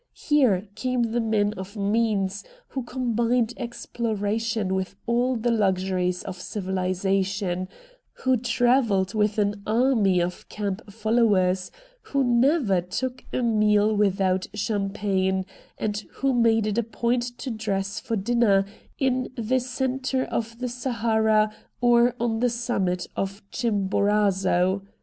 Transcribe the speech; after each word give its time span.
Here 0.17 0.67
came 0.73 1.11
the 1.11 1.19
men 1.21 1.53
of 1.53 1.77
means 1.77 2.43
who 2.69 2.81
combined 2.81 3.53
exploration 3.55 4.73
with 4.73 4.95
all 5.05 5.35
the 5.35 5.51
luxuries 5.51 6.23
of 6.23 6.39
civihsation, 6.39 7.67
who 8.13 8.35
travelled 8.37 9.13
with 9.13 9.37
an 9.37 9.61
army 9.67 10.19
of 10.19 10.49
camp 10.49 10.91
followers, 10.91 11.69
who 12.01 12.23
never 12.23 12.81
took 12.81 13.23
a 13.31 13.43
meal 13.43 13.95
without 13.95 14.47
champagne, 14.55 15.45
and 15.77 15.99
who 16.13 16.33
made 16.33 16.65
it 16.65 16.79
a 16.79 16.83
point 16.83 17.37
to 17.37 17.51
dress 17.51 17.99
for 17.99 18.15
dinner 18.15 18.65
in 18.97 19.29
che 19.37 19.59
centre 19.59 20.23
of 20.23 20.47
22 20.47 20.47
RED 20.47 20.47
DIAMONDS 20.61 20.73
Sahara 20.73 21.51
or 21.79 22.15
on 22.19 22.39
the 22.39 22.49
summit 22.49 23.05
of 23.15 23.43
Chimborazo. 23.51 24.81